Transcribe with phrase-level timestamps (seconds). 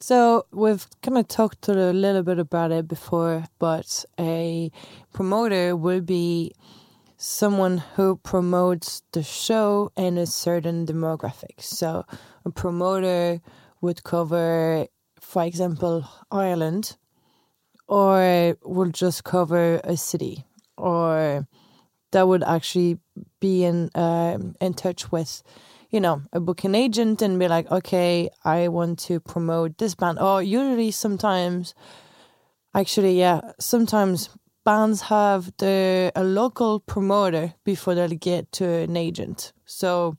[0.00, 4.70] So we've kind of talked a little bit about it before, but a
[5.12, 6.52] promoter will be
[7.16, 11.60] someone who promotes the show in a certain demographic.
[11.60, 12.04] So
[12.44, 13.40] a promoter
[13.80, 14.86] would cover,
[15.20, 16.96] for example, Ireland,
[17.88, 20.44] or will just cover a city,
[20.76, 21.48] or
[22.12, 22.98] that would actually
[23.40, 25.42] be in uh, in touch with
[25.90, 30.18] you know, a booking agent and be like, okay, I want to promote this band.
[30.18, 31.74] Or usually, sometimes,
[32.74, 34.30] actually, yeah, sometimes
[34.64, 39.52] bands have the a local promoter before they'll get to an agent.
[39.64, 40.18] So,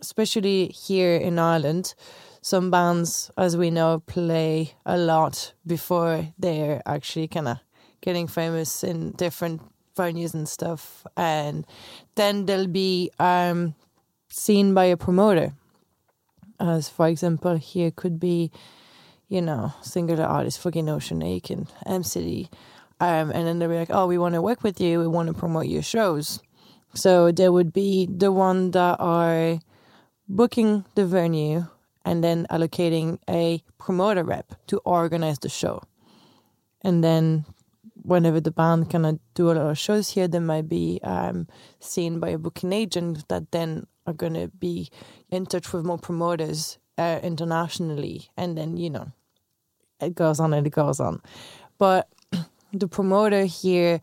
[0.00, 1.94] especially here in Ireland,
[2.42, 7.58] some bands, as we know, play a lot before they're actually kind of
[8.02, 9.62] getting famous in different
[9.96, 11.06] venues and stuff.
[11.16, 11.64] And
[12.16, 13.74] then there'll be um,
[14.32, 15.52] seen by a promoter.
[16.58, 18.50] As for example, here could be,
[19.28, 22.48] you know, singular artist, Foggy Notions Aiken, MCD.
[23.00, 25.28] Um, and then they'll be like, oh, we want to work with you, we want
[25.28, 26.40] to promote your shows.
[26.94, 29.58] So there would be the one that are
[30.28, 31.66] booking the venue
[32.04, 35.82] and then allocating a promoter rep to organize the show.
[36.82, 37.44] And then
[37.94, 41.46] whenever the band kind of do a lot of shows here, they might be um,
[41.80, 44.90] seen by a booking agent that then are going to be
[45.30, 49.12] in touch with more promoters uh, internationally, and then you know
[50.00, 51.22] it goes on and it goes on.
[51.78, 52.08] But
[52.72, 54.00] the promoter here,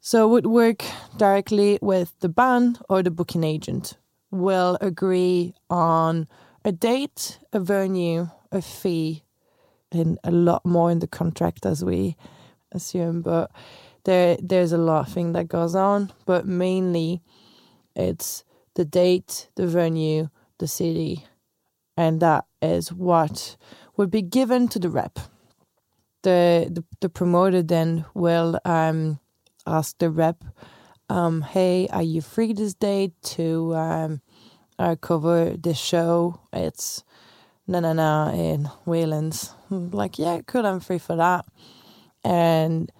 [0.00, 0.84] so would work
[1.16, 3.96] directly with the band or the booking agent.
[4.30, 6.26] Will agree on
[6.64, 9.24] a date, a venue, a fee,
[9.90, 12.16] and a lot more in the contract as we
[12.72, 13.20] assume.
[13.20, 13.50] But
[14.04, 16.12] there, there's a lot of thing that goes on.
[16.24, 17.20] But mainly,
[17.94, 20.28] it's the date, the venue,
[20.58, 21.26] the city,
[21.96, 23.56] and that is what
[23.96, 25.18] would be given to the rep.
[26.22, 29.18] The the, the promoter then will um,
[29.66, 30.44] ask the rep,
[31.08, 34.20] um, "Hey, are you free this day to um,
[34.78, 36.40] uh, cover this show?
[36.52, 37.04] It's
[37.66, 41.44] na na na in Whelan's." Like, yeah, cool, I'm free for that,
[42.24, 42.92] and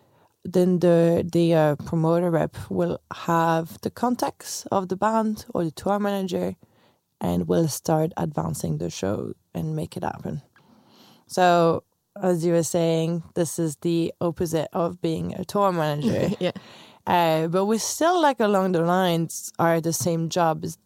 [0.44, 5.70] then the the uh, promoter rep will have the contacts of the band or the
[5.70, 6.56] tour manager
[7.20, 10.42] and will start advancing the show and make it happen.
[11.26, 11.84] So
[12.20, 16.34] as you were saying, this is the opposite of being a tour manager.
[16.40, 16.52] yeah.
[17.06, 20.78] Uh, but we still like along the lines are the same jobs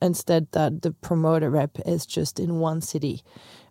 [0.00, 3.22] instead that the promoter rep is just in one city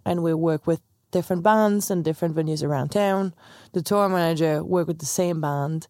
[0.06, 0.82] and we work with
[1.16, 3.34] different bands and different venues around town.
[3.72, 5.88] The tour manager work with the same band,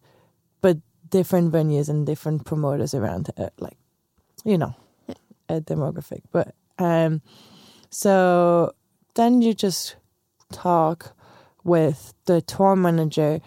[0.60, 0.78] but
[1.10, 3.76] different venues and different promoters around, uh, like
[4.44, 4.76] you know,
[5.48, 6.22] a demographic.
[6.30, 7.22] But um,
[7.90, 8.72] so
[9.16, 9.96] then you just
[10.52, 11.12] talk
[11.64, 13.40] with the tour manager,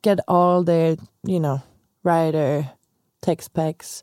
[0.00, 1.62] get all their you know
[2.02, 2.70] rider
[3.20, 4.02] tech specs,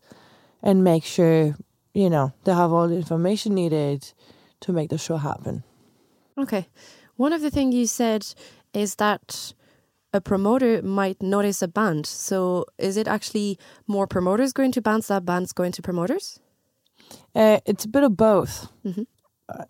[0.62, 1.56] and make sure
[1.96, 4.14] you know they have all the information needed
[4.60, 5.64] to make the show happen.
[6.38, 6.68] Okay.
[7.16, 8.34] One of the things you said
[8.74, 9.54] is that
[10.14, 12.06] a promoter might notice a band.
[12.06, 13.58] So is it actually
[13.88, 16.40] more promoters going to bands than bands going to promoters?
[17.36, 18.68] Uh, it's a bit of both.
[18.86, 19.04] Mm-hmm.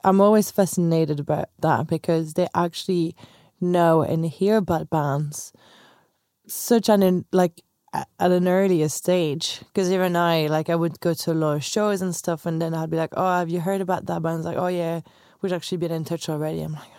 [0.03, 3.15] I'm always fascinated about that because they actually
[3.59, 5.53] know and hear about bands
[6.45, 7.61] such an like
[7.93, 9.61] at an earlier stage.
[9.67, 12.61] Because even I, like, I would go to a lot of shows and stuff, and
[12.61, 15.01] then I'd be like, "Oh, have you heard about that band?" It's like, "Oh yeah,
[15.41, 16.92] we've actually been in touch already." I'm like,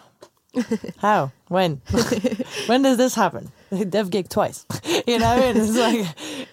[0.98, 1.32] how?
[1.48, 1.82] When?
[2.66, 3.50] when does this happen?
[3.88, 4.66] Dev gig twice.
[5.06, 6.06] you know, it's like,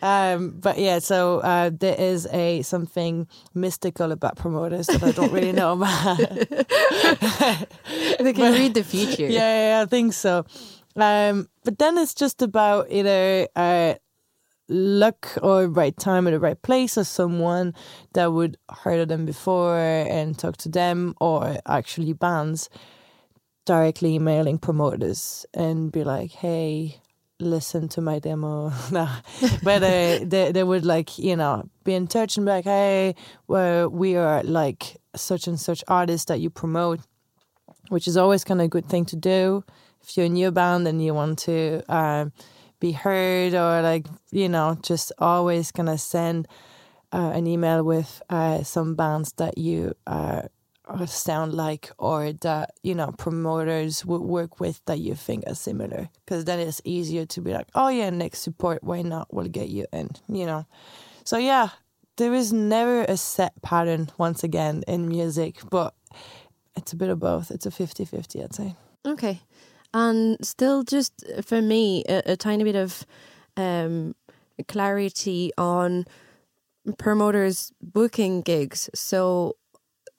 [0.03, 0.99] um, but yeah.
[0.99, 6.17] So uh, there is a something mystical about promoters that I don't really know about.
[8.19, 9.27] they can but, read the future.
[9.27, 10.45] Yeah, yeah, I think so.
[10.95, 13.93] Um, but then it's just about either uh,
[14.71, 17.73] luck or right time at the right place or someone
[18.13, 22.69] that would heard of them before and talk to them or actually bands
[23.71, 26.99] directly emailing promoters and be like, hey,
[27.39, 28.69] listen to my demo.
[28.91, 29.07] no,
[29.63, 33.15] but they, they, would like, you know, be in touch and be like, hey,
[33.47, 36.99] well, we are like such and such artists that you promote,
[37.87, 39.63] which is always kind of a good thing to do.
[40.01, 42.33] If you're a new band and you want to um,
[42.81, 46.45] be heard or like, you know, just always kind of send
[47.13, 50.41] uh, an email with uh, some bands that you uh,
[51.05, 56.09] sound like or that you know promoters would work with that you think are similar
[56.25, 59.69] because then it's easier to be like oh yeah next support why not we'll get
[59.69, 60.65] you in you know
[61.23, 61.69] so yeah
[62.17, 65.93] there is never a set pattern once again in music but
[66.75, 67.51] it's a bit of both.
[67.51, 68.75] It's a 50-50, I'd say.
[69.05, 69.41] Okay.
[69.93, 73.05] And still, just for me, a, a tiny bit of
[73.57, 74.15] um,
[74.67, 76.05] clarity on
[76.97, 78.89] promoters booking gigs.
[78.93, 79.57] So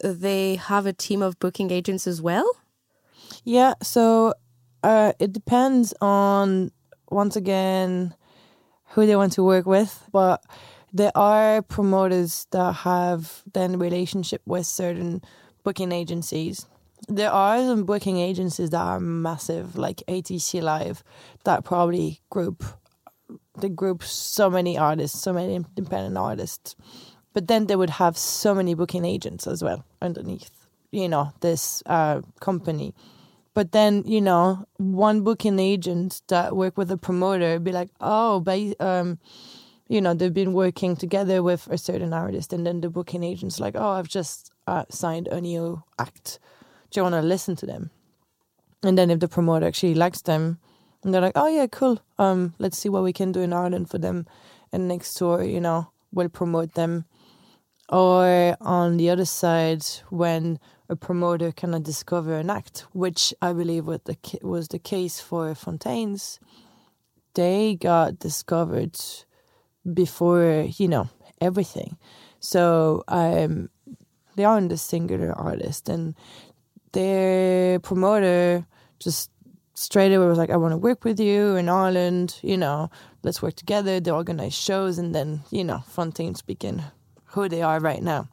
[0.02, 2.50] they have a team of booking agents as well?
[3.44, 4.34] Yeah, so
[4.82, 6.70] uh, it depends on,
[7.10, 8.14] once again,
[8.88, 10.08] who they want to work with.
[10.12, 10.42] But
[10.92, 15.22] there are promoters that have then relationship with certain
[15.64, 16.66] booking agencies.
[17.08, 21.02] There are some booking agencies that are massive, like ATC Live,
[21.44, 22.62] that probably group
[23.58, 26.74] they group so many artists, so many independent artists.
[27.32, 30.50] But then they would have so many booking agents as well underneath,
[30.90, 32.94] you know, this uh, company.
[33.54, 38.40] But then, you know, one booking agent that work with a promoter be like, oh,
[38.40, 39.18] but, um,
[39.88, 43.60] you know, they've been working together with a certain artist, and then the booking agent's
[43.60, 46.38] like, oh, I've just uh, signed a new act.
[46.90, 47.90] Do you want to listen to them?
[48.82, 50.58] And then if the promoter actually likes them,
[51.02, 52.00] and they're like, oh yeah, cool.
[52.18, 54.26] Um, let's see what we can do in Ireland for them,
[54.72, 57.04] and next tour, you know, we'll promote them.
[57.92, 60.58] Or on the other side, when
[60.88, 65.54] a promoter cannot discover an act, which I believe was the was the case for
[65.54, 66.40] Fontaines,
[67.34, 68.96] they got discovered
[69.92, 71.98] before you know everything.
[72.40, 73.68] So um,
[74.36, 76.14] they aren't a singular artist, and
[76.92, 78.66] their promoter
[79.00, 79.30] just
[79.74, 82.90] straight away was like, I want to work with you in Ireland, you know,
[83.22, 84.00] let's work together.
[84.00, 86.84] They organize shows, and then, you know, Fontaines begin
[87.32, 88.28] who they are right now.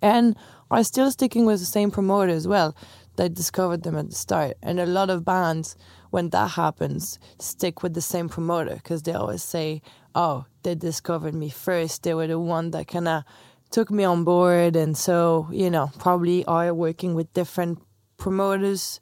[0.00, 0.36] And
[0.70, 2.74] are still sticking with the same promoter as well
[3.16, 4.56] that discovered them at the start.
[4.62, 5.76] And a lot of bands,
[6.10, 9.82] when that happens, stick with the same promoter because they always say,
[10.14, 12.02] oh, they discovered me first.
[12.02, 13.24] They were the one that kind of
[13.70, 14.76] took me on board.
[14.76, 17.80] And so, you know, probably are working with different
[18.16, 18.98] promoters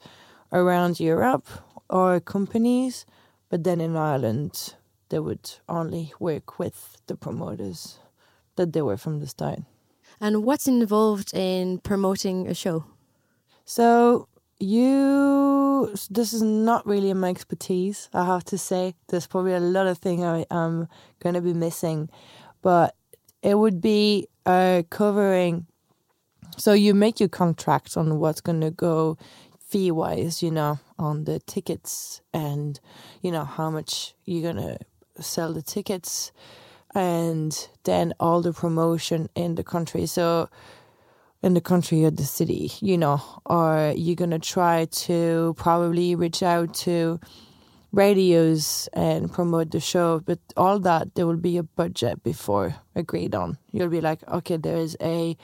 [0.51, 1.47] around Europe
[1.89, 3.05] or companies,
[3.49, 4.75] but then in Ireland,
[5.09, 7.99] they would only work with the promoters
[8.55, 9.59] that they were from the start.
[10.19, 12.85] And what's involved in promoting a show?
[13.65, 14.27] So,
[14.59, 18.95] you, this is not really my expertise, I have to say.
[19.07, 20.87] There's probably a lot of things I am
[21.19, 22.09] going to be missing,
[22.61, 22.95] but
[23.41, 25.65] it would be uh, covering.
[26.57, 29.17] So, you make your contract on what's going to go
[29.71, 32.79] fee wise, you know, on the tickets and,
[33.21, 34.77] you know, how much you're going to
[35.23, 36.31] sell the tickets
[36.93, 40.05] and then all the promotion in the country.
[40.05, 40.49] So,
[41.41, 46.43] in the country or the city, you know, or you're to try to probably reach
[46.43, 47.19] out to
[47.91, 50.19] radios and promote the show.
[50.19, 53.57] But all that, there will be a budget before agreed on.
[53.71, 55.35] You'll be like, okay, there is a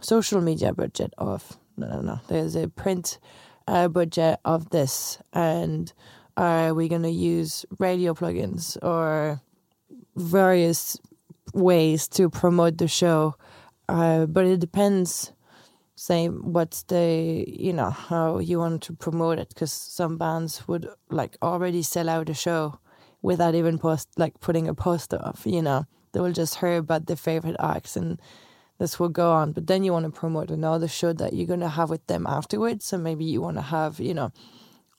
[0.00, 3.18] social media budget of, no, no, no, there's a print
[3.66, 5.92] uh, budget of this and
[6.36, 9.40] are we to use radio plugins or
[10.16, 10.98] various
[11.52, 13.34] ways to promote the show
[13.88, 15.32] uh, but it depends
[15.96, 20.88] say what's the you know how you want to promote it because some bands would
[21.10, 22.78] like already sell out a show
[23.22, 27.06] without even post like putting a poster up you know they will just hear about
[27.06, 28.20] their favorite acts and
[28.78, 29.52] this will go on.
[29.52, 32.86] But then you want to promote another show that you're to have with them afterwards.
[32.86, 34.32] So maybe you want to have, you know,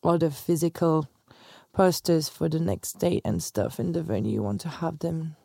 [0.03, 1.07] all the physical
[1.75, 4.31] posters for the next date and stuff in the venue.
[4.31, 5.35] You want to have them.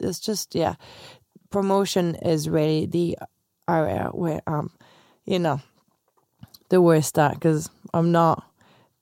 [0.00, 0.76] It's just, yeah,
[1.50, 3.18] promotion is really the
[3.68, 4.70] area where, um,
[5.26, 5.60] you know,
[6.68, 8.48] the worst at because I'm not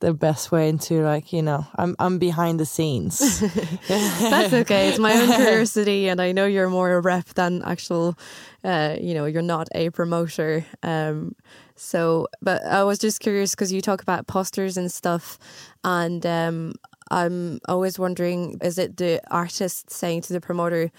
[0.01, 3.41] the best way into like you know I'm I'm behind the scenes.
[3.89, 4.89] That's okay.
[4.89, 8.19] It's my own curiosity, and I know you're more a rep than actual.
[8.65, 10.67] Uh, you know, you're not a promoter.
[10.83, 11.35] Um,
[11.77, 15.39] so, but I was just curious because you talk about posters and stuff,
[15.85, 16.75] and um,
[17.11, 20.91] I'm always wondering: is it the artist saying to the promoter?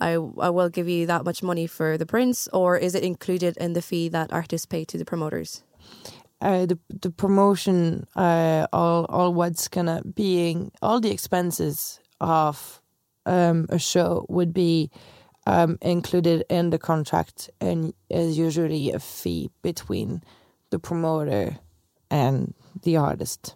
[0.00, 3.56] I, I will give you that much money for the prints, or is it included
[3.58, 5.62] in the fee that artists pay to the promoters?
[6.44, 12.82] Uh, the the promotion, uh, all all what's gonna being all the expenses of
[13.24, 14.90] um, a show would be
[15.46, 20.22] um, included in the contract, and is usually a fee between
[20.68, 21.56] the promoter
[22.10, 23.54] and the artist.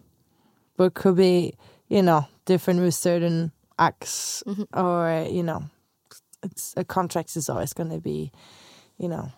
[0.75, 1.53] But it could be,
[1.89, 4.67] you know, different with certain acts, mm -hmm.
[4.73, 5.61] or you know,
[6.43, 8.31] it's a contract is always going to be,
[8.97, 9.29] you know,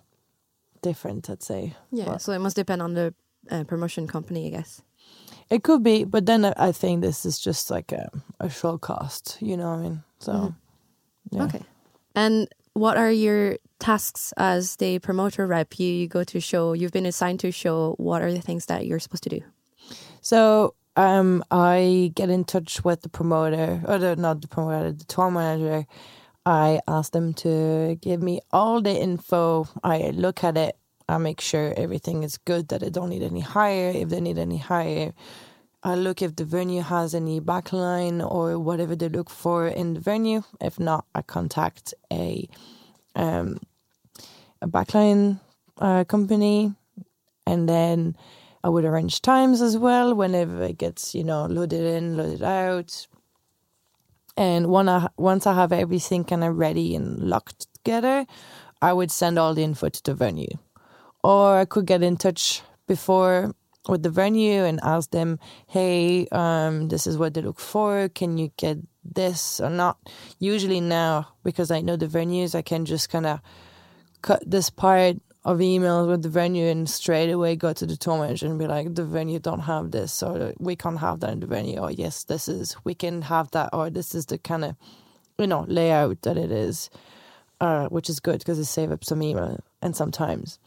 [0.82, 1.30] different.
[1.30, 1.76] I'd say.
[1.92, 3.14] Yeah, but, so it must depend on the
[3.50, 4.82] uh, promotion company, I guess.
[5.50, 9.38] It could be, but then I think this is just like a, a show cost,
[9.42, 10.04] you know what I mean?
[10.20, 10.54] So, mm -hmm.
[11.32, 11.46] yeah.
[11.46, 11.62] Okay.
[12.14, 15.80] And what are your tasks as the promoter rep?
[15.80, 17.96] You go to show, you've been assigned to show.
[17.98, 19.42] What are the things that you're supposed to do?
[20.22, 25.06] So um, I get in touch with the promoter, or the, not the promoter, the
[25.06, 25.86] tour manager.
[26.46, 29.68] I ask them to give me all the info.
[29.84, 30.76] I look at it.
[31.12, 33.92] I make sure everything is good, that I don't need any hire.
[33.94, 35.14] If they need any hire,
[35.84, 40.00] I look if the venue has any backline or whatever they look for in the
[40.00, 40.44] venue.
[40.62, 42.48] If not, I contact a
[43.16, 43.60] um,
[44.62, 45.42] a backline
[45.80, 46.74] uh, company,
[47.46, 48.16] and then
[48.64, 53.08] I would arrange times as well whenever it gets you know loaded in, loaded out.
[54.38, 58.26] And when I, once I have everything kind of ready and locked together,
[58.82, 60.58] I would send all the info to the venue,
[61.24, 63.54] or I could get in touch before
[63.88, 68.10] with the venue and ask them, "Hey, um, this is what they look for.
[68.10, 69.98] Can you get this or not?"
[70.40, 73.40] Usually now, because I know the venues, I can just kind of
[74.22, 78.20] cut this part of emails with the venue and straight away go to the tour
[78.20, 81.40] manager and be like, "The venue don't have this, or we can't have that in
[81.40, 84.64] the venue." Or yes, this is we can have that, or this is the kind
[84.64, 84.76] of
[85.40, 86.92] you know layout that it is,
[87.60, 90.60] uh, which is good because it saves up some email and sometimes.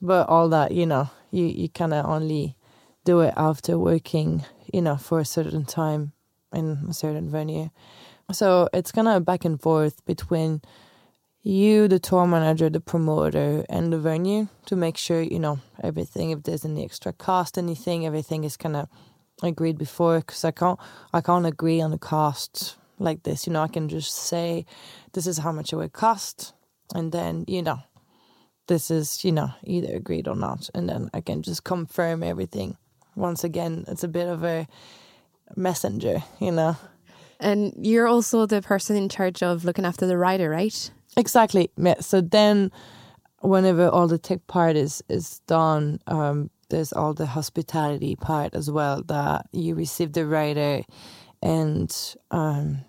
[0.00, 2.56] But all that, you know, you, you kind of only
[3.04, 6.12] do it after working, you know, for a certain time
[6.52, 7.70] in a certain venue.
[8.32, 10.60] So it's kind of back and forth between
[11.42, 16.30] you, the tour manager, the promoter, and the venue to make sure, you know, everything,
[16.30, 18.88] if there's any extra cost, anything, everything is kind of
[19.42, 20.78] agreed before because I can't,
[21.12, 23.46] I can't agree on the cost like this.
[23.46, 24.66] You know, I can just say,
[25.12, 26.52] this is how much it would cost.
[26.94, 27.78] And then, you know,
[28.68, 30.70] this is, you know, either agreed or not.
[30.74, 32.76] And then I can just confirm everything.
[33.16, 34.68] Once again, it's a bit of a
[35.56, 36.76] messenger, you know.
[37.40, 40.90] And you're also the person in charge of looking after the rider, right?
[41.16, 41.70] Exactly.
[42.00, 42.70] So then,
[43.40, 48.70] whenever all the tech part is is done, um, there's all the hospitality part as
[48.70, 49.02] well.
[49.04, 50.82] That you receive the rider,
[51.42, 52.84] and um,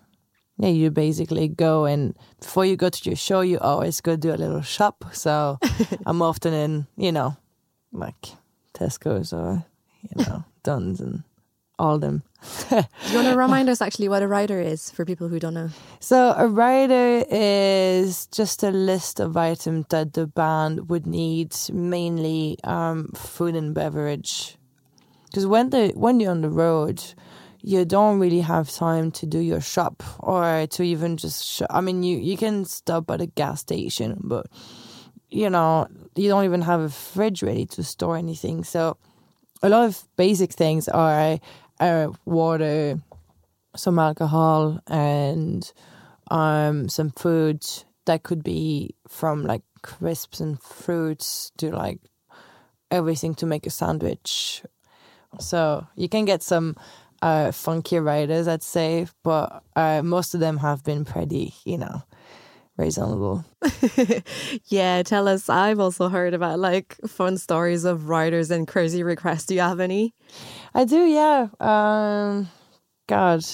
[0.60, 4.30] yeah, you basically go and before you go to your show, you always go do
[4.30, 5.06] a little shop.
[5.12, 5.58] So
[6.06, 7.36] I'm often in, you know,
[7.92, 8.28] like
[8.74, 9.64] Tesco's or
[10.02, 11.24] you know Dunnes and
[11.78, 12.22] all them.
[12.68, 15.54] Do you want to remind us actually what a rider is for people who don't
[15.54, 15.70] know?
[15.98, 22.58] So a rider is just a list of items that the band would need, mainly
[22.64, 24.58] um, food and beverage.
[25.26, 27.02] Because when the when you're on the road,
[27.62, 32.02] you don't really have time to do your shop or to even just I mean
[32.02, 34.46] you you can stop at a gas station but
[35.28, 35.86] you know
[36.16, 38.64] you don't even have a fridge ready to store anything.
[38.64, 38.96] So
[39.62, 41.38] a lot of basic things are
[41.78, 43.00] uh, water
[43.76, 45.72] some alcohol and
[46.30, 47.64] um some food
[48.06, 52.00] that could be from like crisps and fruits to like
[52.90, 54.62] everything to make a sandwich.
[55.38, 56.74] So you can get some
[57.22, 62.02] uh, funky riders, I'd say, but uh, most of them have been pretty, you know,
[62.76, 63.44] reasonable.
[64.66, 65.48] yeah, tell us.
[65.48, 69.46] I've also heard about like fun stories of writers and crazy requests.
[69.46, 70.14] Do you have any?
[70.74, 71.48] I do, yeah.
[71.60, 72.48] Um,
[73.06, 73.44] God,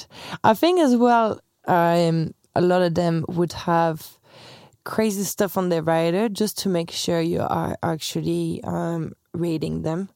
[0.45, 4.19] I think as well, um, a lot of them would have
[4.85, 10.09] crazy stuff on their rider just to make sure you are actually um, reading them.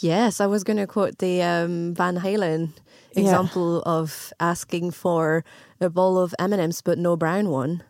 [0.00, 2.72] Yes, I was going to quote the um, Van Halen
[3.12, 3.92] example yeah.
[3.92, 5.44] of asking for
[5.80, 7.82] a bowl of M&Ms but no brown one.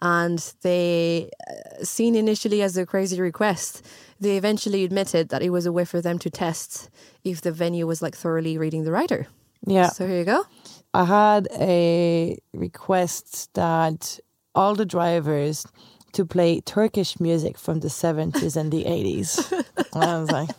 [0.00, 3.84] And they, uh, seen initially as a crazy request,
[4.20, 6.90] they eventually admitted that it was a way for them to test
[7.24, 9.26] if the venue was like thoroughly reading the rider.
[9.66, 9.88] Yeah.
[9.88, 10.44] So here you go.
[10.92, 14.20] I had a request that
[14.54, 15.66] all the drivers
[16.12, 19.52] to play Turkish music from the 70s and the 80s.
[19.94, 20.50] and I was like,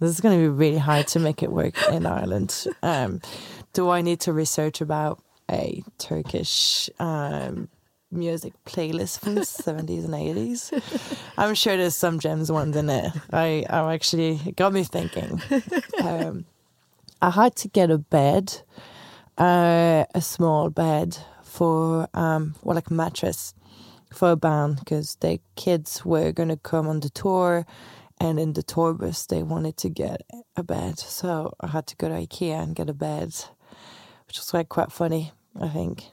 [0.00, 2.66] this is going to be really hard to make it work in Ireland.
[2.82, 3.20] Um,
[3.72, 7.68] do I need to research about a Turkish um,
[8.10, 11.18] music playlist from the 70s and 80s?
[11.38, 13.12] I'm sure there's some gems ones in it.
[13.32, 15.40] I, I actually it got me thinking.
[16.02, 16.46] Um,
[17.20, 18.62] I had to get a bed,
[19.36, 23.54] uh, a small bed for, um, well, like mattress
[24.10, 27.66] for a band because the kids were going to come on the tour
[28.20, 30.20] and in the tour bus, they wanted to get
[30.56, 30.98] a bed.
[30.98, 33.34] So I had to go to IKEA and get a bed,
[34.26, 36.04] which was like quite funny, I think.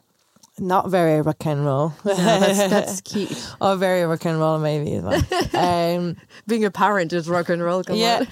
[0.60, 1.94] Not very rock and roll.
[2.06, 3.56] No, that's, that's cute.
[3.62, 4.98] or very rock and roll, maybe.
[5.54, 7.84] um, Being a parent is rock and roll.
[7.90, 8.24] yeah.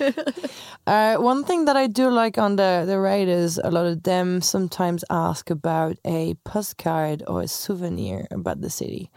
[0.88, 4.42] uh, one thing that I do like on the, the is a lot of them
[4.42, 9.12] sometimes ask about a postcard or a souvenir about the city.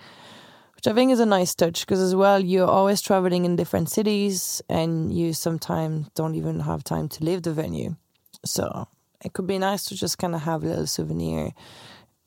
[0.79, 3.91] Which I think is a nice touch because as well you're always traveling in different
[3.91, 7.97] cities and you sometimes don't even have time to leave the venue.
[8.45, 8.87] So
[9.25, 11.51] it could be nice to just kind of have a little souvenir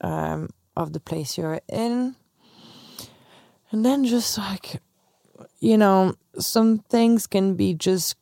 [0.01, 2.17] um, of the place you're in.
[3.71, 4.81] And then just like,
[5.61, 8.17] you know, some things can be just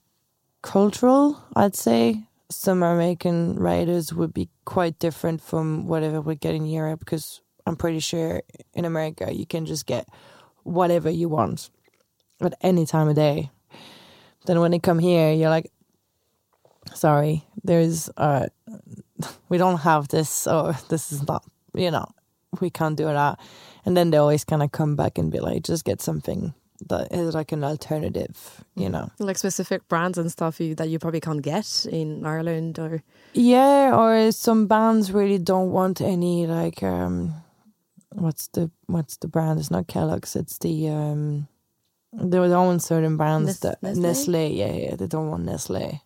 [0.61, 2.25] cultural, I'd say.
[2.51, 7.75] Some American riders would be quite different from whatever we get in Europe because I'm
[7.75, 8.41] pretty sure
[8.73, 10.07] in America you can just get
[10.63, 11.69] whatever you want
[12.41, 13.51] at any time of day.
[14.45, 15.71] Then when they come here, you're like,
[16.95, 18.47] sorry, there's uh,
[19.49, 21.45] we don't have this, or this is not,
[21.75, 22.07] you know,
[22.59, 23.39] we can't do that.
[23.85, 26.53] And then they always kind of come back and be like, just get something
[26.87, 30.97] that is like an alternative, you know, like specific brands and stuff you, that you
[30.97, 36.81] probably can't get in Ireland, or yeah, or some bands really don't want any like
[36.81, 37.33] um
[38.11, 39.59] what's the what's the brand?
[39.59, 40.35] It's not Kellogg's.
[40.35, 41.47] It's the um.
[42.11, 44.01] There was own certain brands Nes- that Nestle?
[44.01, 46.01] Nestle, yeah, yeah, they don't want Nestle,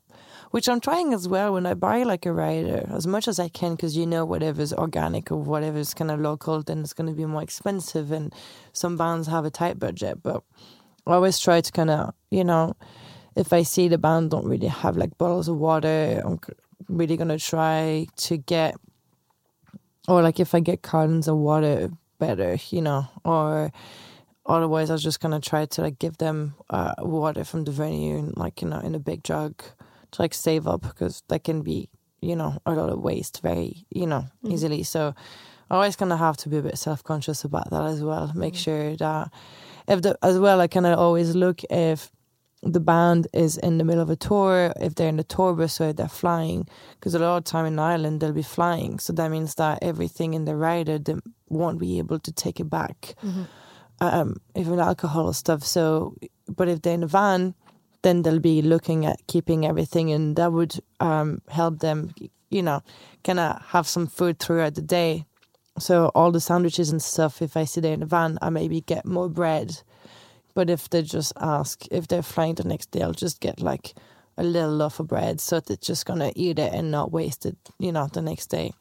[0.51, 1.53] which I'm trying as well.
[1.53, 4.73] When I buy like a rider, as much as I can, because you know whatever's
[4.73, 8.33] organic or whatever's kind of local, then it's going to be more expensive, and
[8.73, 10.21] some bands have a tight budget.
[10.21, 10.43] But
[11.07, 12.75] I always try to kind of, you know,
[13.37, 16.37] if I see the band don't really have like bottles of water, I'm
[16.89, 18.75] really gonna try to get
[20.07, 23.71] or like if I get cartons of water better, you know, or
[24.45, 28.17] otherwise I was just gonna try to like give them uh, water from the venue
[28.17, 29.63] and like you know in a big jug
[30.11, 31.89] to like save up because that can be
[32.21, 34.51] you know a lot of waste very you know mm-hmm.
[34.51, 34.83] easily.
[34.83, 35.13] So
[35.69, 38.31] I always kind of have to be a bit self conscious about that as well.
[38.35, 38.61] Make mm-hmm.
[38.61, 39.31] sure that
[39.87, 42.11] if the as well I kind of always look if
[42.65, 45.81] the band is in the middle of a tour, if they're in the tour bus
[45.81, 49.29] or they're flying, because a lot of time in Ireland they'll be flying, so that
[49.29, 51.15] means that everything in the rider they
[51.49, 53.43] won't be able to take it back, mm-hmm.
[53.99, 55.63] um, even alcohol stuff.
[55.63, 56.15] So,
[56.47, 57.53] but if they're in a van,
[58.01, 62.13] then they'll be looking at keeping everything, and that would um, help them,
[62.49, 62.81] you know,
[63.23, 65.25] kind of have some food throughout the day.
[65.79, 68.81] So all the sandwiches and stuff, if I sit there in a van, I maybe
[68.81, 69.81] get more bread
[70.53, 73.93] but if they just ask, if they're flying the next day, I'll just get like
[74.37, 77.57] a little loaf of bread so they're just gonna eat it and not waste it,
[77.79, 78.73] you know, the next day.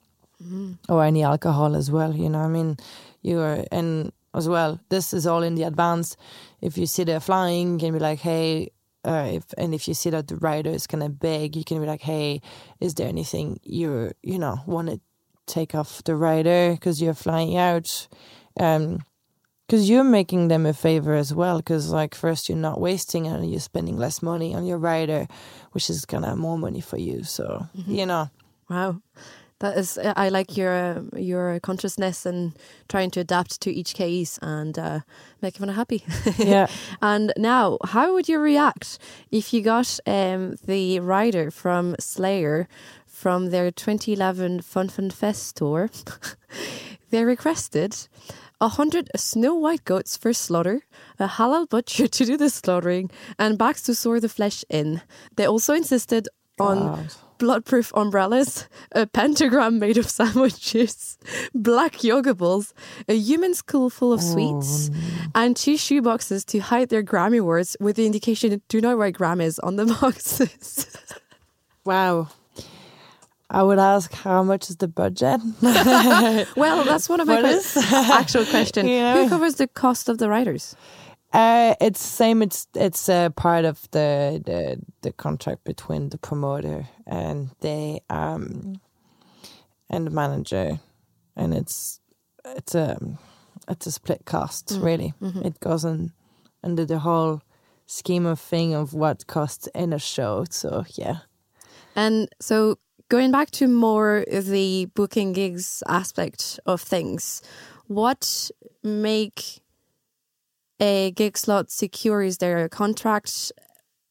[0.42, 0.78] Mm.
[0.88, 2.40] Or any alcohol as well, you know.
[2.40, 2.76] I mean,
[3.22, 6.16] you are, and as well, this is all in the advance.
[6.60, 8.70] If you see they're flying, you can be like, hey,
[9.04, 11.86] uh, if and if you see that the rider is gonna beg, you can be
[11.86, 12.40] like, hey,
[12.80, 15.00] is there anything you you know want to
[15.46, 18.08] take off the rider because you're flying out?
[18.58, 19.00] Um,
[19.72, 23.50] because you're making them a favor as well because like first you're not wasting and
[23.50, 25.26] you're spending less money on your rider
[25.70, 27.90] which is kind of more money for you so mm-hmm.
[27.90, 28.28] you know.
[28.68, 29.00] Wow.
[29.60, 32.52] That is i like your your consciousness and
[32.86, 35.00] trying to adapt to each case and uh,
[35.40, 36.04] make everyone happy.
[36.36, 36.66] Yeah.
[37.00, 38.98] And now how would you react
[39.30, 42.68] if you got um, the rider from slayer
[43.06, 45.88] from their 2011 fun fun fest tour?
[47.12, 48.08] They requested
[48.62, 50.82] a hundred snow white goats for slaughter,
[51.18, 55.02] a halal butcher to do the slaughtering, and bags to store the flesh in.
[55.36, 56.28] They also insisted
[56.60, 57.14] on God.
[57.40, 61.18] bloodproof umbrellas, a pentagram made of sandwiches,
[61.52, 62.72] black yoga balls,
[63.08, 64.90] a human school full of oh, sweets,
[65.34, 69.16] and two shoe boxes to hide their Grammy words with the indication do not write
[69.16, 70.86] Grammys on the boxes.
[71.84, 72.28] wow.
[73.52, 75.38] I would ask how much is the budget?
[76.56, 77.40] well, that's one of my
[78.10, 78.88] actual questions.
[78.88, 79.22] Yeah.
[79.22, 80.74] Who covers the cost of the riders?
[81.34, 82.40] Uh, it's same.
[82.40, 88.80] It's it's a part of the, the the contract between the promoter and the um
[89.90, 90.80] and the manager,
[91.36, 92.00] and it's
[92.56, 92.98] it's a
[93.68, 94.68] it's a split cost.
[94.68, 94.82] Mm.
[94.82, 95.42] Really, mm-hmm.
[95.46, 96.12] it goes in
[96.64, 97.42] under the whole
[97.86, 100.44] scheme of thing of what costs in a show.
[100.50, 101.18] So yeah,
[101.96, 102.78] and so
[103.12, 107.42] Going back to more the booking gigs aspect of things,
[107.86, 108.50] what
[108.82, 109.60] make
[110.80, 112.22] a gig slot secure?
[112.22, 113.52] Is there a contract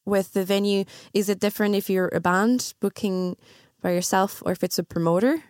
[0.04, 0.84] with the venue?
[1.12, 3.36] Is it different if you're a band booking
[3.82, 5.42] by yourself or if it's a promoter?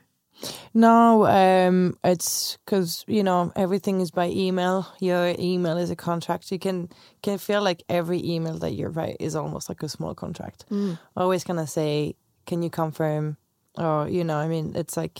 [0.73, 4.87] No, um, it's because you know everything is by email.
[4.99, 6.51] Your email is a contract.
[6.51, 6.89] You can
[7.21, 10.65] can feel like every email that you write is almost like a small contract.
[10.71, 10.99] Mm.
[11.15, 12.15] Always kind of say,
[12.47, 13.37] "Can you confirm
[13.77, 15.19] or you know i mean it's like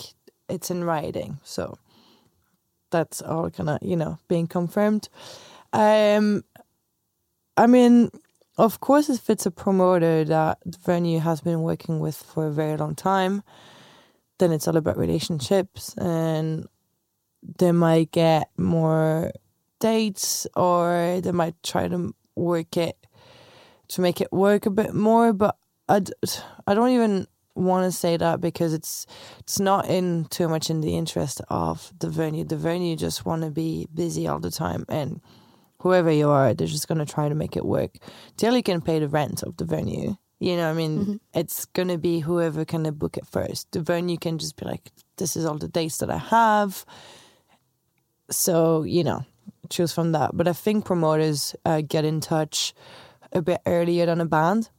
[0.49, 1.77] it's in writing so
[2.91, 5.09] that's all of you know being confirmed
[5.73, 6.43] um
[7.57, 8.09] i mean
[8.57, 12.51] of course if it's a promoter that the venue has been working with for a
[12.51, 13.41] very long time
[14.37, 16.67] then it's all about relationships and
[17.57, 19.31] they might get more
[19.79, 22.97] dates, or they might try to work it
[23.89, 25.33] to make it work a bit more.
[25.33, 25.57] But
[25.89, 26.01] I,
[26.65, 29.05] I don't even want to say that because it's
[29.39, 32.43] it's not in too much in the interest of the venue.
[32.43, 35.21] The venue just want to be busy all the time, and
[35.79, 37.97] whoever you are, they're just going to try to make it work
[38.37, 40.15] till you can pay the rent of the venue.
[40.39, 43.71] You know, I mean, it's going to be whoever can book it first.
[43.71, 46.85] The venue can just be like, this is all the dates that I have.
[48.29, 49.25] So, you know,
[49.69, 50.31] choose from that.
[50.33, 52.73] But I think promoters uh, get in touch
[53.31, 54.69] a bit earlier than a band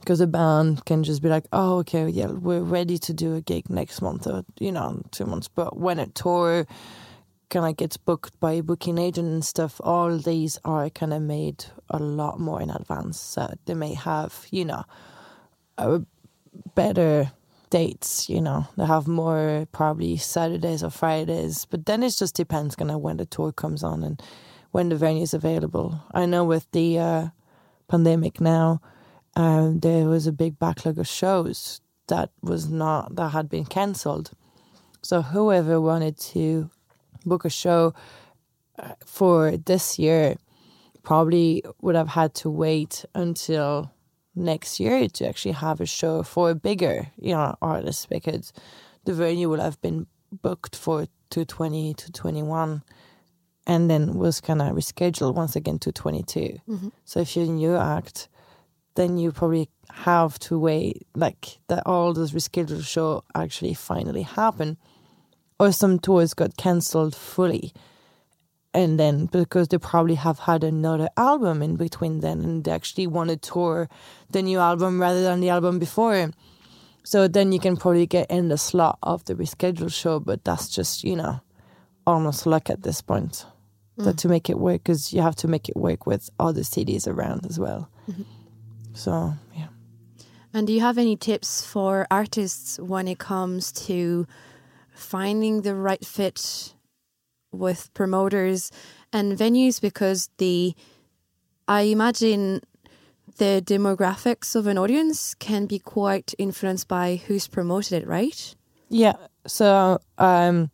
[0.00, 3.40] because a band can just be like, oh, okay, yeah, we're ready to do a
[3.40, 5.48] gig next month or, you know, two months.
[5.48, 6.66] But when a tour
[7.50, 11.22] kind of gets booked by a booking agent and stuff, all these are kind of
[11.22, 13.20] made a lot more in advance.
[13.20, 14.84] So they may have, you know,
[15.78, 16.02] a
[16.74, 17.32] better
[17.70, 21.64] dates, you know, they have more probably Saturdays or Fridays.
[21.64, 24.20] But then it just depends kind of when the tour comes on and
[24.72, 26.00] when the venue is available.
[26.12, 27.28] I know with the uh,
[27.88, 28.80] pandemic now,
[29.36, 34.32] um, there was a big backlog of shows that was not that had been cancelled.
[35.02, 36.70] So whoever wanted to
[37.24, 37.94] book a show
[38.78, 40.36] uh, for this year
[41.02, 43.90] probably would have had to wait until
[44.34, 48.52] next year to actually have a show for a bigger, you know, artist because
[49.04, 50.06] the venue will have been
[50.42, 52.82] booked for 220 to 21
[53.66, 56.58] and then was kind of rescheduled once again to 22.
[57.04, 58.28] So if you're a new act,
[58.94, 64.76] then you probably have to wait like that all those rescheduled show actually finally happen
[65.58, 67.72] or some tours got cancelled fully.
[68.72, 73.06] And then because they probably have had another album in between then and they actually
[73.06, 73.88] want to tour
[74.30, 76.30] the new album rather than the album before.
[77.02, 80.68] So then you can probably get in the slot of the rescheduled show but that's
[80.68, 81.40] just you know
[82.06, 83.44] almost luck at this point.
[83.96, 84.18] That mm.
[84.20, 87.44] to make it work because you have to make it work with other cities around
[87.44, 88.22] as well mm-hmm.
[88.92, 89.68] So yeah
[90.52, 94.26] And do you have any tips for artists when it comes to
[94.92, 96.74] finding the right fit
[97.52, 98.70] with promoters
[99.12, 99.80] and venues?
[99.80, 100.74] Because the,
[101.68, 102.62] I imagine
[103.38, 108.54] the demographics of an audience can be quite influenced by who's promoted it, right?
[108.88, 109.14] Yeah.
[109.46, 110.70] So um,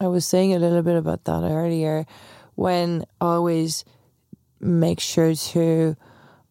[0.00, 2.06] I was saying a little bit about that earlier.
[2.54, 3.84] When always
[4.58, 5.96] make sure to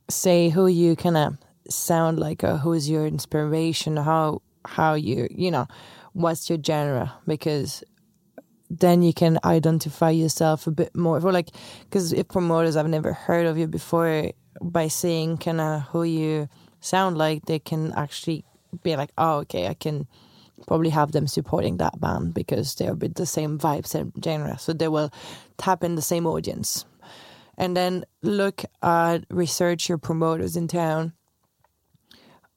[0.09, 1.37] say who you kind of
[1.69, 5.67] sound like, or who's your inspiration, how how you you know
[6.13, 7.83] what's your genre, because
[8.69, 11.19] then you can identify yourself a bit more.
[11.19, 11.49] For like,
[11.83, 16.49] because if promoters I've never heard of you before, by saying kind of who you
[16.81, 18.45] sound like, they can actually
[18.83, 20.07] be like, oh, okay, I can
[20.67, 24.59] probably have them supporting that band because they're bit the same vibe, same genre.
[24.59, 25.11] So they will
[25.57, 26.85] tap in the same audience.
[27.59, 31.11] And then look at research your promoters in town.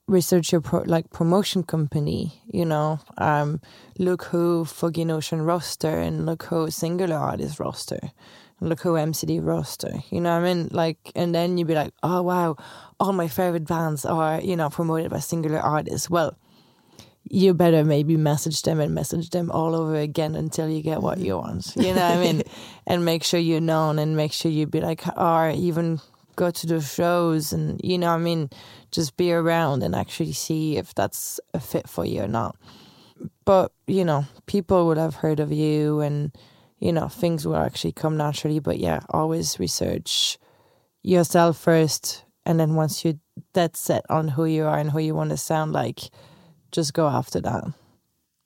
[0.07, 3.01] Research your pro, like promotion company, you know.
[3.19, 3.61] Um,
[3.99, 8.13] look who Foggy Notions roster and look who Singular Artist roster.
[8.61, 9.93] And look who MCD roster.
[10.11, 10.69] You know what I mean?
[10.71, 12.57] Like and then you'd be like, Oh wow,
[13.01, 16.09] all my favorite bands are, you know, promoted by Singular Artists.
[16.09, 16.39] Well,
[17.29, 21.19] you better maybe message them and message them all over again until you get what
[21.19, 21.73] you want.
[21.77, 22.43] You know what I mean?
[22.87, 26.01] And make sure you're known and make sure you be like, or even
[26.35, 28.51] go to the shows and, you know what I mean?
[28.91, 32.57] Just be around and actually see if that's a fit for you or not.
[33.45, 36.37] But, you know, people would have heard of you and,
[36.81, 38.59] you know, things will actually come naturally.
[38.59, 40.39] But yeah, always research
[41.03, 42.25] yourself first.
[42.45, 43.21] And then once you're
[43.53, 46.11] dead set on who you are and who you want to sound like,
[46.73, 47.65] just go after that.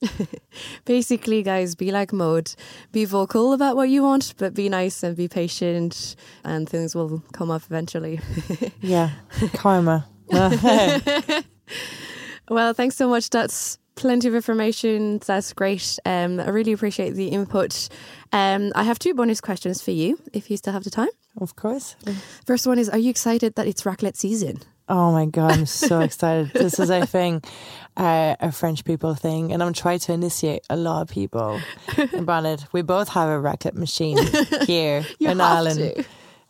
[0.85, 2.53] Basically, guys, be like Maud.
[2.93, 7.23] Be vocal about what you want, but be nice and be patient, and things will
[7.33, 8.21] come up eventually.
[8.83, 9.11] Yeah,
[9.55, 10.07] karma.
[12.49, 13.31] well, thanks so much.
[13.31, 15.19] That's plenty of information.
[15.27, 15.99] That's great.
[16.05, 17.89] Um, I really appreciate the input.
[18.33, 21.09] Um, I have two bonus questions for you, if you still have the time.
[21.41, 21.97] of course.
[22.45, 24.61] First one is Are you excited that it's raclette season?
[24.89, 26.53] Oh my god, I'm so excited.
[26.53, 27.43] This is, a thing,
[27.97, 31.61] uh, a French people thing, and I'm trying to initiate a lot of people
[32.13, 32.67] about it.
[32.73, 34.19] We both have a raclette machine
[34.67, 36.05] here in Ireland, to.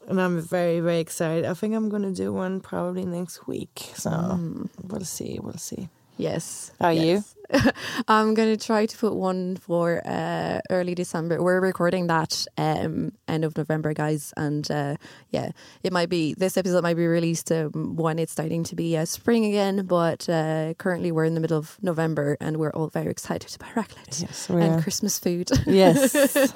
[0.08, 1.46] and I'm very, very excited.
[1.46, 3.92] I think I'm going to do one probably next week.
[3.94, 5.38] So we'll see.
[5.42, 5.88] We'll see.
[6.16, 6.72] Yes.
[6.80, 7.34] Are yes.
[8.08, 11.42] I'm going to try to put one for uh, early December.
[11.42, 14.96] We're recording that um, end of November, guys, and uh,
[15.30, 15.50] yeah,
[15.82, 19.04] it might be this episode might be released um, when it's starting to be uh,
[19.04, 19.86] spring again.
[19.86, 23.74] But uh, currently, we're in the middle of November, and we're all very excited about
[23.74, 24.82] raclette Yes, and are.
[24.82, 25.50] Christmas food.
[25.66, 26.52] Yes.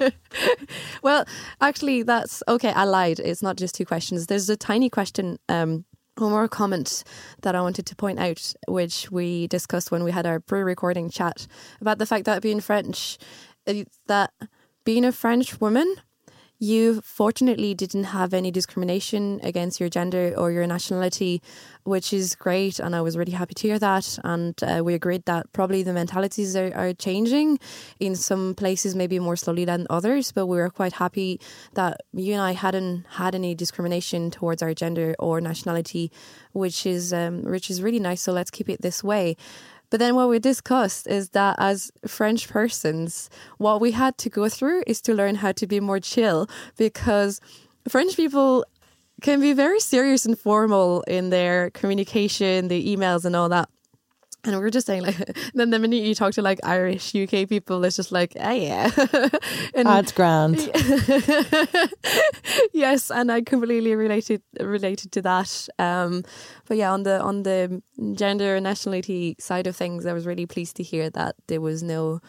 [1.03, 1.25] well,
[1.61, 2.71] actually, that's okay.
[2.71, 3.19] I lied.
[3.19, 4.27] It's not just two questions.
[4.27, 5.39] There's a tiny question.
[5.47, 5.85] Um,
[6.21, 7.03] one more comment
[7.41, 11.47] that I wanted to point out, which we discussed when we had our pre-recording chat
[11.81, 13.17] about the fact that being French,
[13.67, 14.31] uh, that
[14.85, 15.95] being a French woman,
[16.61, 21.41] you fortunately didn't have any discrimination against your gender or your nationality,
[21.85, 22.77] which is great.
[22.77, 24.19] And I was really happy to hear that.
[24.23, 27.57] And uh, we agreed that probably the mentalities are, are changing
[27.99, 30.31] in some places, maybe more slowly than others.
[30.31, 31.41] But we were quite happy
[31.73, 36.11] that you and I hadn't had any discrimination towards our gender or nationality,
[36.51, 38.21] which is um, which is really nice.
[38.21, 39.35] So let's keep it this way.
[39.91, 44.49] But then what we discussed is that as French persons, what we had to go
[44.49, 47.39] through is to learn how to be more chill because
[47.87, 48.65] French people
[49.21, 53.69] can be very serious and formal in their communication, the emails and all that.
[54.43, 55.17] And we are just saying, like,
[55.53, 58.89] then the minute you talk to like Irish UK people, it's just like, oh yeah,
[59.75, 60.57] and That's grand.
[62.73, 65.67] yes, and I completely related related to that.
[65.77, 66.23] Um,
[66.67, 67.83] but yeah, on the on the
[68.15, 71.83] gender and nationality side of things, I was really pleased to hear that there was
[71.83, 72.19] no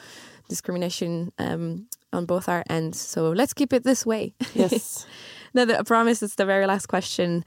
[0.48, 3.00] discrimination um, on both our ends.
[3.00, 4.34] So let's keep it this way.
[4.54, 5.06] Yes.
[5.54, 7.42] now, the, I promise it's the very last question.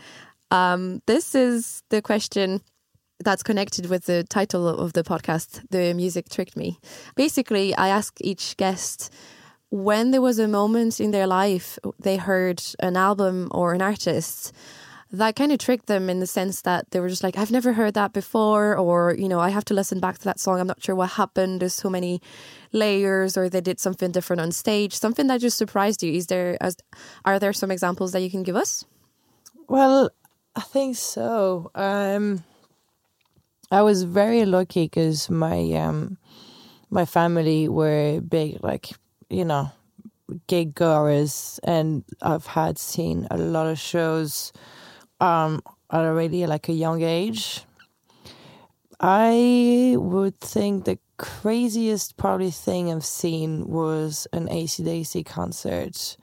[0.49, 2.61] Um, this is the question
[3.19, 6.79] that's connected with the title of the podcast, The Music Tricked Me.
[7.15, 9.11] Basically, I ask each guest
[9.69, 14.53] when there was a moment in their life they heard an album or an artist
[15.11, 17.73] that kind of tricked them in the sense that they were just like, I've never
[17.73, 20.59] heard that before, or, you know, I have to listen back to that song.
[20.59, 21.61] I'm not sure what happened.
[21.61, 22.21] There's so many
[22.71, 26.11] layers, or they did something different on stage, something that just surprised you.
[26.11, 26.75] Is there, as,
[27.23, 28.83] are there some examples that you can give us?
[29.67, 30.09] Well,
[30.55, 31.71] I think so.
[31.75, 32.43] Um,
[33.71, 36.17] I was very lucky because my um,
[36.89, 38.91] my family were big, like
[39.29, 39.71] you know,
[40.47, 44.53] gig goers, and I've had seen a lot of shows
[45.19, 47.63] um, at already like a young age.
[48.99, 56.17] I would think the craziest probably thing I've seen was an ACDC concert.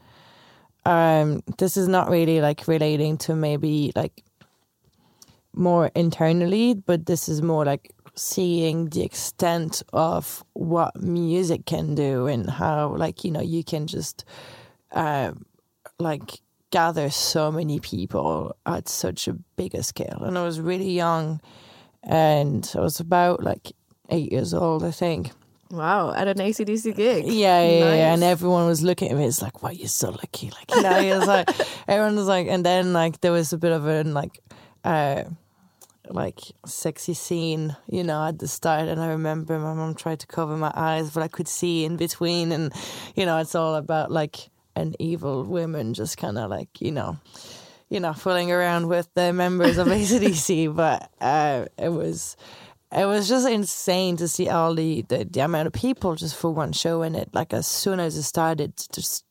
[0.85, 4.25] Um, this is not really like relating to maybe like
[5.55, 12.27] more internally, but this is more like seeing the extent of what music can do
[12.27, 14.25] and how like you know you can just
[14.93, 15.33] uh,
[15.99, 20.23] like gather so many people at such a bigger scale.
[20.25, 21.41] And I was really young,
[22.03, 23.73] and I was about like
[24.11, 25.31] eight years old, I think.
[25.71, 27.25] Wow, at an ACDC gig.
[27.27, 27.97] Yeah, yeah, Nice.
[27.97, 28.13] yeah.
[28.13, 29.25] And everyone was looking at me.
[29.25, 30.51] It's like, wow, you're so lucky.
[30.51, 31.49] Like, you know, it was like,
[31.89, 34.39] everyone was like, and then like there was a bit of a like,
[34.85, 35.25] uh,
[36.15, 38.89] like sexy scene, you know, at the start.
[38.89, 41.97] And I remember my mom tried to cover my eyes, but I could see in
[41.97, 42.53] between.
[42.53, 42.73] And,
[43.15, 47.19] you know, it's all about like an evil woman just kind of like, you know,
[47.89, 50.75] you know, fooling around with the members of ACDC.
[50.75, 52.37] but uh, it was,
[52.91, 56.51] it was just insane to see all the, the, the amount of people just for
[56.51, 57.31] one show in it.
[57.33, 59.25] Like as soon as it started, just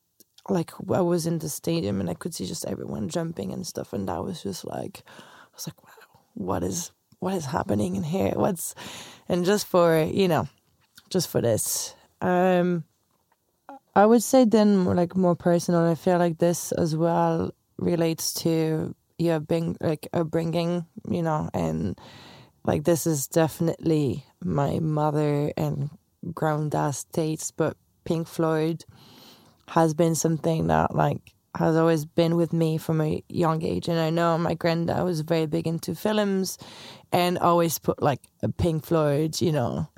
[0.49, 3.93] like I was in the stadium and I could see just everyone jumping and stuff,
[3.93, 5.90] and that was just like, I was like,
[6.41, 8.33] what is what is happening in here?
[8.35, 8.75] What's
[9.29, 10.47] and just for you know,
[11.09, 12.83] just for this, um,
[13.95, 15.85] I would say then like more personal.
[15.85, 21.99] I feel like this as well relates to your being like upbringing, you know, and
[22.63, 25.89] like this is definitely my mother and
[26.33, 28.85] granddad's taste, but Pink Floyd
[29.67, 33.87] has been something that like has always been with me from a young age.
[33.87, 36.57] And I know my granddad was very big into films
[37.11, 39.89] and always put like a Pink Floyd, you know,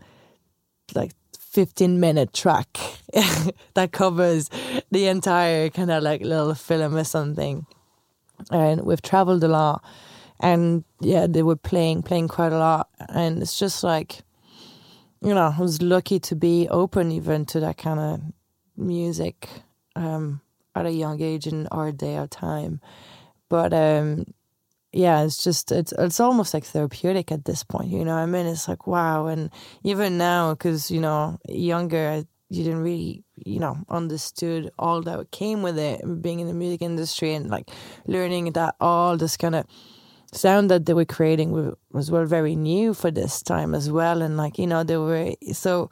[0.96, 2.78] like 15 minute track
[3.76, 4.50] that covers
[4.92, 7.66] the entire kind of like little film or something.
[8.52, 9.84] And we've traveled a lot
[10.39, 12.89] and yeah, they were playing, playing quite a lot.
[13.10, 14.24] And it's just like,
[15.22, 18.22] you know, I was lucky to be open even to that kind of
[18.76, 19.48] music
[19.96, 20.42] um,
[20.76, 22.80] at a young age in our day or time.
[23.50, 24.26] But um,
[24.92, 27.90] yeah, it's just it's it's almost like therapeutic at this point.
[27.90, 29.50] You know, I mean, it's like wow, and
[29.84, 35.64] even now because you know younger, you didn't really you know understood all that came
[35.64, 37.70] with it, being in the music industry and like
[38.06, 39.66] learning that all this kind of
[40.32, 44.38] sound that they were creating was well very new for this time as well, and
[44.38, 45.90] like you know they were so.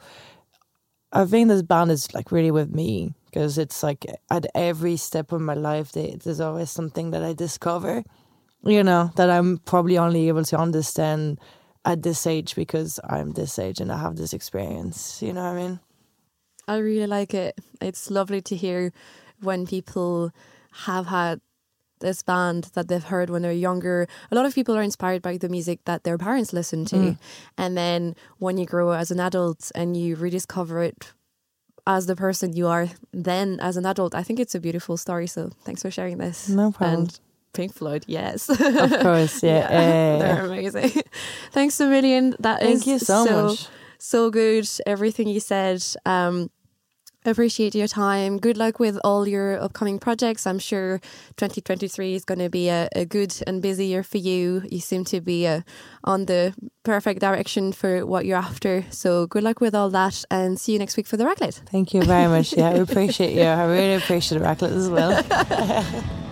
[1.14, 5.32] I think this band is like really with me because it's like at every step
[5.32, 8.04] of my life, they, there's always something that I discover,
[8.62, 11.40] you know, that I'm probably only able to understand
[11.84, 15.22] at this age because I'm this age and I have this experience.
[15.22, 15.80] You know what I mean?
[16.68, 17.58] I really like it.
[17.80, 18.92] It's lovely to hear
[19.40, 20.30] when people
[20.84, 21.40] have had
[22.00, 24.06] this band that they've heard when they're younger.
[24.30, 26.96] A lot of people are inspired by the music that their parents listen to.
[26.96, 27.18] Mm.
[27.56, 31.12] And then when you grow as an adult and you rediscover it
[31.86, 35.26] as the person you are then as an adult, I think it's a beautiful story.
[35.26, 36.48] So thanks for sharing this.
[36.48, 37.00] No problem.
[37.00, 37.20] And
[37.52, 38.48] Pink Floyd, yes.
[38.48, 39.70] of course, yeah.
[39.70, 39.70] yeah.
[39.70, 40.18] yeah.
[40.18, 41.02] They're amazing.
[41.52, 42.34] thanks a million.
[42.38, 43.66] That Thank is you so, so much.
[43.98, 44.68] So good.
[44.86, 45.84] Everything you said.
[46.06, 46.50] Um,
[47.24, 48.38] appreciate your time.
[48.38, 50.46] Good luck with all your upcoming projects.
[50.46, 51.00] I'm sure
[51.36, 54.62] 2023 is going to be a, a good and busy year for you.
[54.70, 55.62] You seem to be uh,
[56.04, 58.84] on the perfect direction for what you're after.
[58.90, 61.62] So good luck with all that and see you next week for the raclette.
[61.70, 62.52] Thank you very much.
[62.52, 63.42] Yeah, I appreciate you.
[63.42, 66.22] I really appreciate the raclette as well.